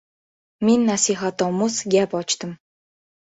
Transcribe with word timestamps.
Men 0.69 0.87
nasihatomuz 0.91 1.77
gap 1.97 2.17
ochdim. 2.21 2.57